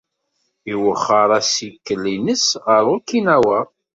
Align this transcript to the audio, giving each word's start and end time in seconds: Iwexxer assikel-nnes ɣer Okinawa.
Iwexxer 0.71 1.29
assikel-nnes 1.39 2.45
ɣer 2.65 2.83
Okinawa. 2.95 3.59